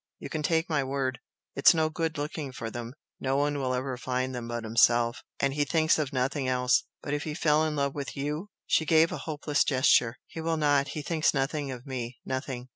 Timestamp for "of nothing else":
5.99-6.85